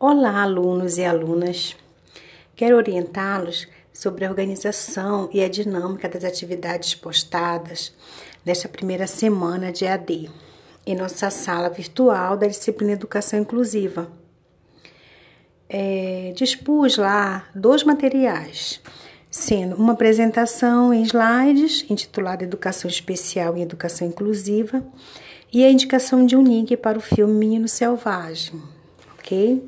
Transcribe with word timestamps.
Olá, 0.00 0.42
alunos 0.42 0.96
e 0.96 1.04
alunas. 1.04 1.76
Quero 2.54 2.76
orientá-los 2.76 3.66
sobre 3.92 4.24
a 4.24 4.30
organização 4.30 5.28
e 5.32 5.42
a 5.42 5.48
dinâmica 5.48 6.08
das 6.08 6.22
atividades 6.22 6.94
postadas 6.94 7.92
nesta 8.46 8.68
primeira 8.68 9.08
semana 9.08 9.72
de 9.72 9.88
AD, 9.88 10.30
em 10.86 10.94
nossa 10.94 11.30
sala 11.30 11.68
virtual 11.68 12.36
da 12.36 12.46
disciplina 12.46 12.92
Educação 12.92 13.40
Inclusiva. 13.40 14.08
É, 15.68 16.32
dispus 16.36 16.96
lá 16.96 17.48
dois 17.52 17.82
materiais, 17.82 18.80
sendo 19.28 19.74
uma 19.74 19.94
apresentação 19.94 20.94
em 20.94 21.02
slides 21.02 21.84
intitulada 21.90 22.44
Educação 22.44 22.88
Especial 22.88 23.56
e 23.56 23.62
Educação 23.62 24.06
Inclusiva 24.06 24.80
e 25.52 25.64
a 25.64 25.70
indicação 25.72 26.24
de 26.24 26.36
um 26.36 26.42
link 26.44 26.76
para 26.76 26.98
o 26.98 27.02
filme 27.02 27.34
Menino 27.34 27.66
Selvagem 27.66 28.77
ok? 29.28 29.62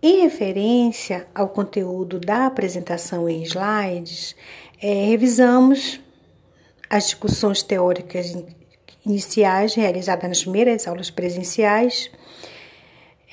Em 0.00 0.22
referência 0.22 1.26
ao 1.34 1.48
conteúdo 1.48 2.20
da 2.20 2.46
apresentação 2.46 3.28
em 3.28 3.42
slides, 3.42 4.36
é, 4.80 5.06
revisamos 5.06 6.00
as 6.88 7.06
discussões 7.06 7.62
teóricas 7.64 8.36
iniciais 9.04 9.74
realizadas 9.74 10.28
nas 10.28 10.42
primeiras 10.42 10.86
aulas 10.86 11.10
presenciais. 11.10 12.10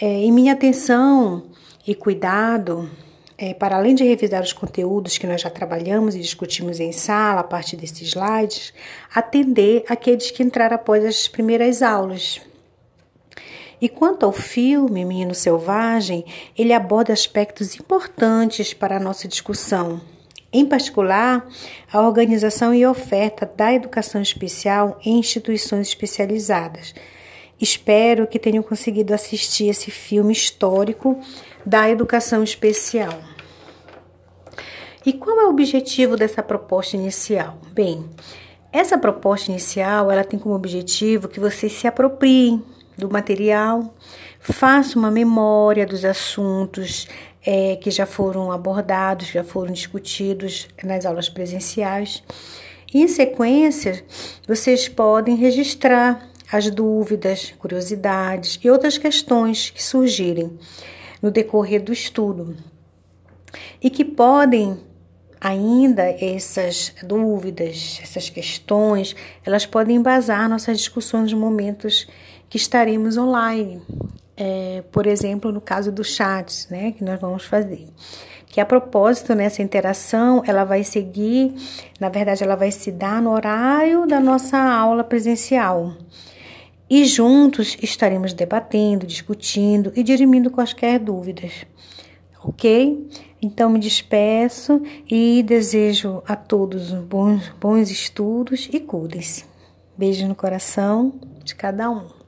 É, 0.02 0.05
em 0.05 0.31
minha 0.31 0.53
atenção 0.53 1.44
e 1.86 1.94
cuidado, 1.94 2.89
é, 3.38 3.53
para 3.53 3.77
além 3.77 3.94
de 3.94 4.03
revisar 4.03 4.41
os 4.41 4.52
conteúdos 4.52 5.20
que 5.20 5.27
nós 5.27 5.41
já 5.41 5.52
trabalhamos 5.52 6.16
e 6.16 6.20
discutimos 6.20 6.80
em 6.80 6.91
sala 6.91 7.41
a 7.41 7.44
partir 7.44 7.77
desses 7.77 8.02
slides, 8.02 8.73
atender 9.14 9.86
aqueles 9.88 10.31
que 10.31 10.41
entraram 10.41 10.75
após 10.75 11.05
as 11.05 11.27
primeiras 11.27 11.84
aulas. 11.84 12.41
E 13.85 13.88
quanto 13.88 14.25
ao 14.25 14.31
filme 14.31 15.05
Menino 15.05 15.35
Selvagem, 15.35 16.25
ele 16.57 16.73
aborda 16.73 17.13
aspectos 17.13 17.75
importantes 17.75 18.73
para 18.73 18.98
a 18.98 18.99
nossa 18.99 19.27
discussão. 19.27 20.02
Em 20.52 20.66
particular, 20.66 21.47
a 21.94 22.02
organização 22.02 22.73
e 22.73 22.83
oferta 22.83 23.45
da 23.45 23.72
educação 23.72 24.23
especial 24.23 25.00
em 25.05 25.19
instituições 25.19 25.89
especializadas. 25.89 26.95
Espero 27.61 28.25
que 28.25 28.39
tenham 28.39 28.64
conseguido 28.64 29.14
assistir 29.14 29.67
esse 29.67 29.92
filme 29.92 30.33
histórico 30.33 31.20
da 31.64 31.88
educação 31.88 32.42
especial. 32.42 33.14
E 35.05 35.14
qual 35.14 35.39
é 35.42 35.45
o 35.45 35.52
objetivo 35.52 36.17
dessa 36.17 36.42
proposta 36.42 36.97
inicial? 36.97 37.59
Bem, 37.72 38.03
essa 38.73 38.97
proposta 38.97 39.52
inicial, 39.52 40.09
ela 40.09 40.23
tem 40.23 40.39
como 40.39 40.55
objetivo 40.55 41.27
que 41.27 41.39
vocês 41.39 41.72
se 41.72 41.86
apropriem 41.86 42.64
do 42.98 43.10
material, 43.10 43.94
faça 44.40 44.98
uma 44.98 45.12
memória 45.12 45.86
dos 45.86 46.06
assuntos 46.06 47.08
é, 47.46 47.76
que 47.76 47.92
já 47.92 48.06
foram 48.06 48.52
abordados, 48.52 49.28
já 49.28 49.44
foram 49.44 49.72
discutidos 49.72 50.68
nas 50.84 51.06
aulas 51.06 51.30
presenciais. 51.30 52.23
Em 52.94 53.08
sequência, 53.08 54.04
vocês 54.48 54.88
podem 54.88 55.36
registrar 55.36 56.30
as 56.52 56.70
dúvidas, 56.70 57.54
curiosidades 57.58 58.60
e 58.64 58.70
outras 58.70 58.98
questões 58.98 59.70
que 59.70 59.84
surgirem 59.84 60.58
no 61.22 61.32
decorrer 61.32 61.84
do 61.84 61.92
estudo 61.92 62.56
e 63.82 63.90
que 63.90 64.06
podem 64.06 64.78
ainda 65.40 66.04
essas 66.04 66.94
dúvidas, 67.04 68.00
essas 68.02 68.30
questões, 68.30 69.16
elas 69.46 69.66
podem 69.66 69.98
embasar 69.98 70.50
nossas 70.50 70.78
discussões 70.78 71.32
nos 71.32 71.40
momentos 71.40 72.08
que 72.50 72.58
estaremos 72.58 73.18
online. 73.18 73.82
É, 74.38 74.84
por 74.92 75.08
exemplo, 75.08 75.52
no 75.52 75.62
caso 75.62 75.92
do 75.92 76.04
chat, 76.04 76.68
né, 76.70 76.92
que 76.92 77.04
nós 77.04 77.20
vamos 77.20 77.46
fazer. 77.46 77.88
Que 78.48 78.62
a 78.62 78.66
propósito, 78.66 79.34
nessa 79.34 79.62
interação, 79.62 80.42
ela 80.46 80.64
vai 80.64 80.84
seguir, 80.84 81.54
na 82.00 82.10
verdade, 82.10 82.44
ela 82.44 82.56
vai 82.56 82.72
se 82.72 82.92
dar 82.92 83.22
no 83.22 83.32
horário 83.32 84.05
da 84.05 84.20
nossa 84.20 84.58
aula 84.58 85.04
presencial. 85.04 85.94
E 86.89 87.04
juntos 87.05 87.78
estaremos 87.82 88.34
debatendo, 88.34 89.08
discutindo 89.08 89.92
e 89.95 90.04
dirimindo 90.04 90.52
quaisquer 90.52 91.00
dúvidas. 91.00 91.66
Ok? 92.44 93.10
Então 93.42 93.70
me 93.70 93.80
despeço 93.80 94.82
e 95.10 95.44
desejo 95.44 96.22
a 96.28 96.36
todos 96.36 96.92
bons, 96.92 97.50
bons 97.60 97.89
estudos 97.89 98.70
e 98.72 98.80
cuidem-se. 98.80 99.45
Beijo 99.98 100.28
no 100.28 100.36
coração 100.36 101.14
de 101.44 101.55
cada 101.55 101.89
um. 101.89 102.24